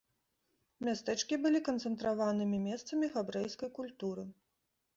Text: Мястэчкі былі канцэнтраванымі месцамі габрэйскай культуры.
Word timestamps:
Мястэчкі 0.87 1.39
былі 1.43 1.59
канцэнтраванымі 1.69 2.63
месцамі 2.67 3.13
габрэйскай 3.19 3.69
культуры. 3.79 4.29